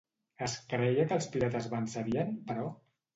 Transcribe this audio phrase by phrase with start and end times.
[0.45, 2.65] Es creia que els pirates vencerien, però?